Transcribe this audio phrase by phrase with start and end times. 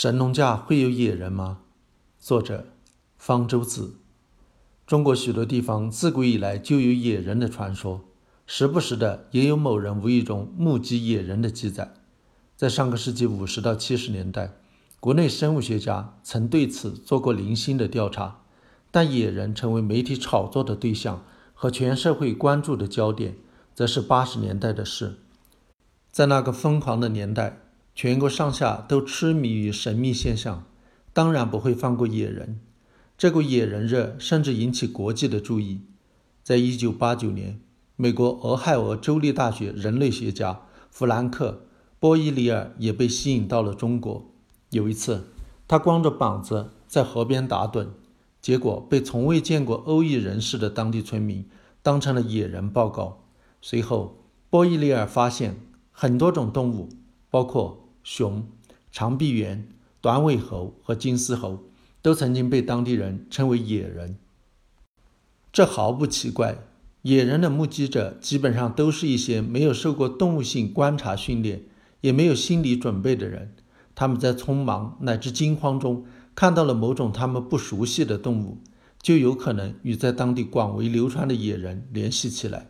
[0.00, 1.58] 神农架会有野人吗？
[2.20, 2.66] 作者：
[3.16, 3.96] 方舟子。
[4.86, 8.02] 中国许多地方自古以来就有野人的传说，
[8.46, 11.94] 时不时的也有某人无意中目击野人的记载。
[12.54, 14.52] 在上个世纪五十到七十年代，
[15.00, 18.42] 国内生物学家曾对此做过零星的调查，
[18.92, 23.34] 但野人成为媒体炒作的对象和全社会关注的焦点，
[23.74, 25.16] 则是八十年代的事。
[26.12, 27.62] 在那个疯狂的年代。
[28.00, 30.64] 全国上下都痴迷于神秘现象，
[31.12, 32.60] 当然不会放过野人。
[33.16, 35.80] 这股野人热甚至引起国际的注意。
[36.44, 37.60] 在一九八九年，
[37.96, 40.60] 美国俄亥俄州立大学人类学家
[40.92, 41.62] 弗兰克·
[41.98, 44.30] 波伊里尔也被吸引到了中国。
[44.70, 45.24] 有一次，
[45.66, 47.88] 他光着膀子在河边打盹，
[48.40, 51.44] 结果被从未见过欧裔人士的当地村民
[51.82, 53.24] 当成了野人报告。
[53.60, 55.56] 随后，波伊里尔发现
[55.90, 56.88] 很多种动物，
[57.28, 57.86] 包括。
[58.10, 58.48] 熊、
[58.90, 59.68] 长臂猿、
[60.00, 61.64] 短尾猴和金丝猴
[62.00, 64.16] 都曾经被当地人称为野人，
[65.52, 66.56] 这毫不奇怪。
[67.02, 71.64] 野人的目击者基本上都是一些没有受过动物性观察训练，
[72.00, 73.54] 也没有心理准备的人。
[73.94, 78.56] 他们在匆忙乃至惊慌中看到了某种他们不熟悉的动物，
[79.02, 82.68] 就有可能与在当地广为流传的野人联系起来。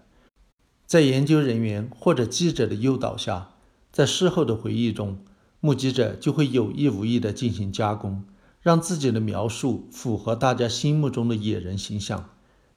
[0.85, 3.51] 在研究人员或者记者的诱导下，
[3.93, 5.21] 在事后的回忆中。
[5.61, 8.25] 目击者就会有意无意地进行加工，
[8.61, 12.31] 让自己的描述符合大家心目中的野人形象。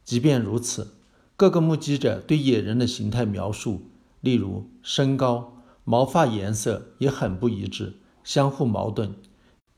[0.04, 0.96] 即便如此，
[1.36, 3.84] 各个目击者对野人的形态描述，
[4.20, 9.14] 例如身高、毛发颜色，也很不一致，相互矛盾，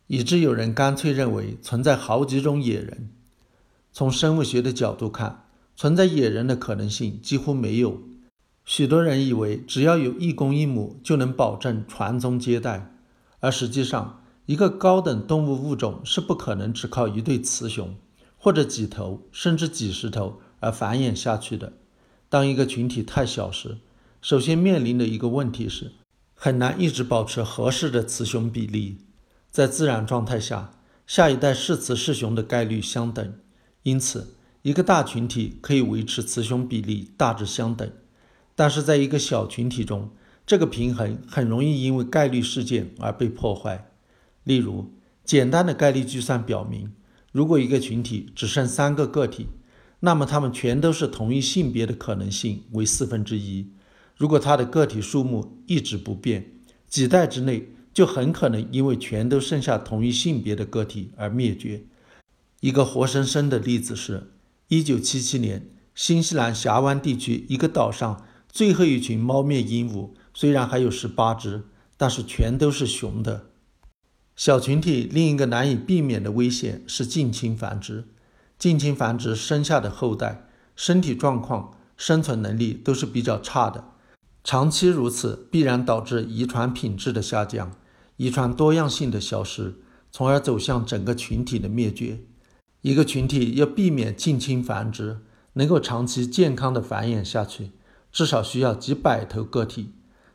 [0.08, 3.10] 以致有人干脆认为存在好几种野人。
[3.92, 5.46] 从生物学的角度看，
[5.76, 8.02] 存在野人的可能性几乎没有。
[8.66, 12.96] 许多人以为只要有一公一母，就能保证传宗接代。
[13.40, 17.96] 而实际上，一个高等动物物种是不可能只靠一对雌雄，
[18.38, 21.74] 或者几头甚至几十头而繁衍下去的。
[22.30, 23.80] 当一个群体太小时，
[24.22, 25.92] 首先面临的一个问题是，
[26.34, 29.00] 很难一直保持合适的雌雄比例。
[29.52, 30.72] 在自然状态下，
[31.06, 33.34] 下一代是雌是雄的概率相等，
[33.84, 37.92] 因此一个大群体可以维持雌雄比例大致相等。
[38.56, 40.12] 但是在一个小群体中，
[40.46, 43.90] 这个平衡很容易因为概率事件而被破坏。
[44.44, 44.92] 例如，
[45.24, 46.92] 简单的概率计算表明，
[47.32, 49.48] 如果一个群体只剩三个个体，
[50.02, 53.70] 那么它们全都是同一性别的可能性为四分之一。
[54.18, 56.52] 如果它的个体数目一直不变，
[56.88, 61.84] 几代之内就很可能因为全都剩下同一性别的个体而灭绝。
[62.60, 64.32] 一个活生生的例子是
[64.70, 70.12] ，1977年，新西兰峡湾地区一个岛上最后一群猫面鹦鹉。
[70.32, 71.64] 虽然还有十八只，
[71.98, 73.48] 但是全都是雄的。
[74.36, 78.06] 小群体另一个难以避免的危险是近亲繁殖。
[78.60, 83.86] 近亲繁殖生下的后代身体状况、生存能力都是比较差的，
[84.44, 87.72] 长期如此必然导致遗传品质的下降，
[88.18, 89.80] 遗传多样性的消失，
[90.12, 92.20] 从而走向整个群体的灭绝。
[92.82, 95.22] 一个群体要避免近亲繁殖，
[95.54, 97.72] 能够长期健康的繁衍下去，
[98.14, 99.92] 至少需要几百头个体。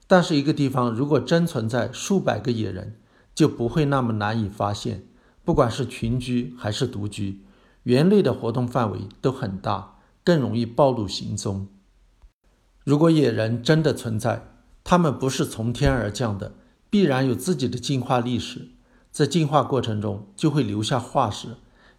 [0.06, 2.97] 但是，一个地方如果真存在数百个野人，
[3.34, 5.05] 就不会那么难以发现。
[5.44, 7.43] 不管是群居还是独居，
[7.84, 11.69] 猿类的活动范围都很大，更容易暴露行踪。
[12.84, 14.49] 如果野人真的存在，
[14.83, 16.55] 他们不是从天而降的，
[16.91, 18.69] 必然有自己的进化历史，
[19.11, 21.49] 在进化过程中就会留下化石。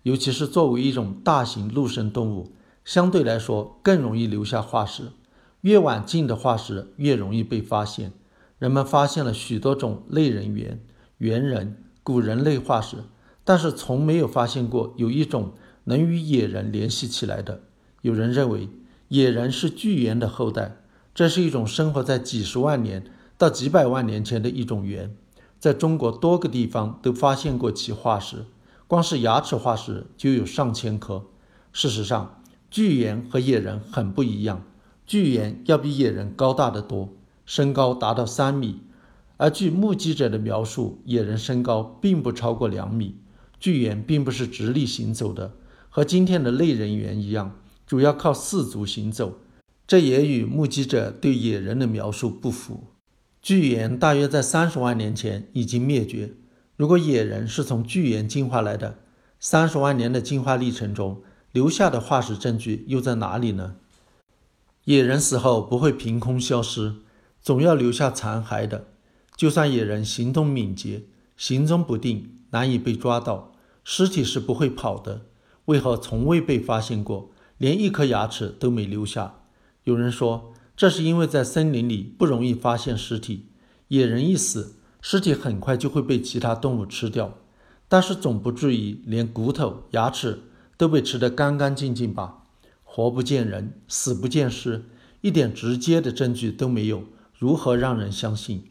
[0.03, 2.53] 尤其是作为一种大型陆生动物，
[2.83, 5.11] 相对来说更容易留下化石。
[5.61, 8.13] 越晚近的化石越容易被发现。
[8.57, 10.81] 人们发现了许多种类人猿、
[11.19, 12.97] 猿人、古人类化石，
[13.43, 15.53] 但是从没有发现过有一种
[15.85, 17.61] 能与野人联系起来的。
[18.01, 18.69] 有人认为
[19.07, 20.77] 野人是巨猿的后代，
[21.15, 23.05] 这是一种生活在几十万年
[23.37, 25.15] 到几百万年前的一种猿，
[25.57, 28.45] 在中国多个地方都发现过其化石，
[28.87, 31.25] 光是牙齿化石就有上千颗。
[31.71, 34.63] 事实上，巨猿和野人很不一样。
[35.09, 37.09] 巨猿要比野人高大得多，
[37.43, 38.81] 身高达到三米，
[39.37, 43.15] 而据目击者的描述，野人身高并不超过两米。
[43.59, 45.53] 巨猿并不是直立行走的，
[45.89, 47.55] 和今天的类人猿一样，
[47.87, 49.39] 主要靠四足行走。
[49.87, 52.83] 这也与目击者对野人的描述不符。
[53.41, 56.35] 巨猿大约在三十万年前已经灭绝。
[56.77, 58.99] 如果野人是从巨猿进化来的，
[59.39, 63.77] 三十万年的进化历程中留下的化石证据又在哪里呢？
[64.89, 66.95] 野人死后不会凭空消失，
[67.43, 68.87] 总要留下残骸的。
[69.35, 71.03] 就算野人行动敏捷，
[71.37, 73.51] 行踪不定，难以被抓到，
[73.83, 75.27] 尸体是不会跑的，
[75.65, 79.41] 为何从未被发现过，连一颗牙齿都没留下？
[79.83, 83.45] 有人说，这是因为在森林里不容易发现尸体，
[83.89, 87.37] 野人一死，尸体很快就会被其他动物吃掉。
[87.87, 90.41] 但是总不至于连骨头、牙齿
[90.75, 92.38] 都被吃得干干净净吧？
[92.91, 94.83] 活不见人，死不见尸，
[95.21, 97.03] 一点直接的证据都没有，
[97.37, 98.63] 如何让人相信？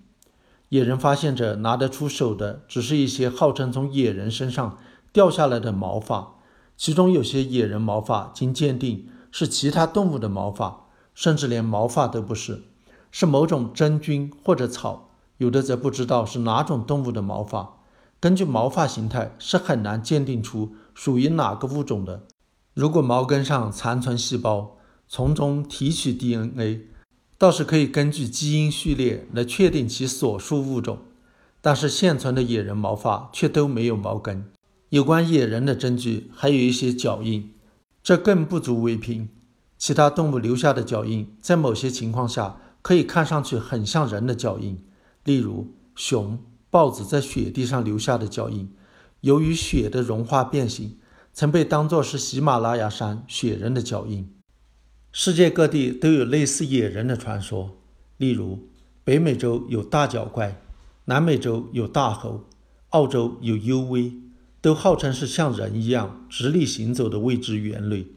[0.70, 4.76] 野人发现者拿得出手的，只是一些号称从野人身上
[5.12, 6.34] 掉下来的毛发，
[6.76, 12.64] 其中有些野人毛发经鉴定是其他动物的毛发，甚至连毛发都不是，
[13.12, 17.76] 是某种真菌或者草，有的则不知道是哪种动物的毛发。
[18.18, 22.24] 根据毛发形态是很难鉴定出属于哪个物种的。
[22.78, 24.76] 如果毛根上残存细胞，
[25.08, 26.86] 从中提取 DNA，
[27.36, 31.00] 倒是可以根据基因序列来确定其所属物种。
[31.60, 34.48] 但是现存的野人毛发却都没有毛根。
[34.90, 37.52] 有关野人的证据还有一些脚印，
[38.00, 39.28] 这更不足为凭。
[39.76, 44.80] 其他动物留下的脚印，在某些情况下可以看上去很像人的脚印，
[45.24, 46.38] 例如熊。
[46.70, 48.70] 豹子在雪地上留下的脚印，
[49.22, 50.96] 由于雪的融化变形，
[51.38, 54.28] 曾被当作是喜马拉雅山雪人的脚印。
[55.12, 57.76] 世界各地都有类似野人的传说，
[58.16, 58.66] 例如
[59.04, 60.60] 北美洲有大脚怪，
[61.04, 62.42] 南美洲有大猴，
[62.88, 64.14] 澳洲有幽微，
[64.60, 68.08] 都号称是像人一样直立行走的未知猿类。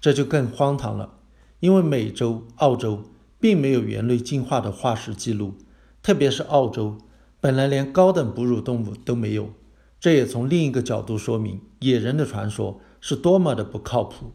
[0.00, 1.14] 这就更荒唐了，
[1.58, 3.02] 因为美洲、澳洲
[3.40, 5.54] 并没有猿类进化的化石记录，
[6.00, 6.96] 特别是澳洲。
[7.40, 9.50] 本来连高等哺乳动物都没有，
[10.00, 14.32] 这也从另一个角度说明野人的传说是多么的不靠谱。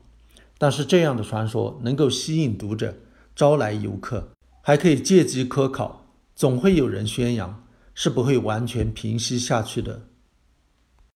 [0.58, 2.96] 但是这样的传说能够吸引读者，
[3.36, 4.30] 招来游客，
[4.62, 6.06] 还可以借机科考，
[6.36, 7.64] 总会有人宣扬，
[7.94, 10.04] 是不会完全平息下去的。